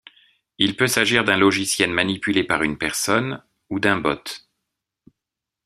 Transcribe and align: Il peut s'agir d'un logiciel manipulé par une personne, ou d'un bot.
Il 0.57 0.77
peut 0.77 0.87
s'agir 0.87 1.23
d'un 1.23 1.37
logiciel 1.37 1.91
manipulé 1.91 2.43
par 2.43 2.63
une 2.63 2.79
personne, 2.79 3.43
ou 3.69 3.79
d'un 3.79 3.97
bot. 3.99 4.23